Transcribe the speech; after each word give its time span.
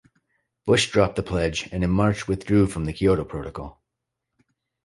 Bush 0.65 0.89
dropped 0.89 1.15
the 1.15 1.21
pledge, 1.21 1.69
and 1.71 1.83
in 1.83 1.91
March 1.91 2.27
withdrew 2.27 2.65
from 2.65 2.85
the 2.85 2.93
Kyoto 2.93 3.23
Protocol. 3.23 3.79